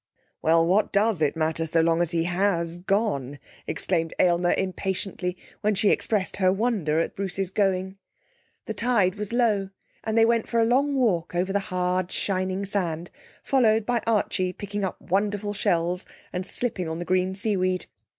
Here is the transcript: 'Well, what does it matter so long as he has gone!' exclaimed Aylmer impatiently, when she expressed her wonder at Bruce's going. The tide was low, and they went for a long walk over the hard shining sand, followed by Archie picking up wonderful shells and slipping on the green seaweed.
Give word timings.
'Well, 0.41 0.65
what 0.65 0.91
does 0.91 1.21
it 1.21 1.35
matter 1.35 1.67
so 1.67 1.79
long 1.79 2.01
as 2.01 2.09
he 2.09 2.23
has 2.23 2.79
gone!' 2.79 3.37
exclaimed 3.67 4.15
Aylmer 4.17 4.55
impatiently, 4.55 5.37
when 5.61 5.75
she 5.75 5.91
expressed 5.91 6.37
her 6.37 6.51
wonder 6.51 6.99
at 6.99 7.15
Bruce's 7.15 7.51
going. 7.51 7.97
The 8.65 8.73
tide 8.73 9.13
was 9.13 9.31
low, 9.31 9.69
and 10.03 10.17
they 10.17 10.25
went 10.25 10.47
for 10.47 10.59
a 10.59 10.65
long 10.65 10.95
walk 10.95 11.35
over 11.35 11.53
the 11.53 11.59
hard 11.69 12.11
shining 12.11 12.65
sand, 12.65 13.11
followed 13.43 13.85
by 13.85 14.01
Archie 14.07 14.53
picking 14.53 14.83
up 14.83 14.99
wonderful 14.99 15.53
shells 15.53 16.03
and 16.33 16.47
slipping 16.47 16.89
on 16.89 16.97
the 16.97 17.05
green 17.05 17.35
seaweed. 17.35 17.85